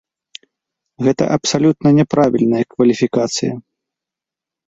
[1.07, 3.53] Гэта абсалютна няправільная кваліфікацыя.